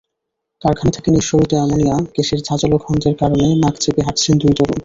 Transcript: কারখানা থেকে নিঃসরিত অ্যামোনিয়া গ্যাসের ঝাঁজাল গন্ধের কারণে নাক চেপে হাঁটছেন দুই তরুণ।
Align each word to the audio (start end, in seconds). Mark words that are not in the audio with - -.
কারখানা 0.61 0.91
থেকে 0.91 1.09
নিঃসরিত 1.11 1.51
অ্যামোনিয়া 1.53 1.95
গ্যাসের 2.13 2.39
ঝাঁজাল 2.43 2.73
গন্ধের 2.83 3.15
কারণে 3.21 3.45
নাক 3.63 3.75
চেপে 3.79 4.01
হাঁটছেন 4.03 4.35
দুই 4.37 4.53
তরুণ। 4.57 4.79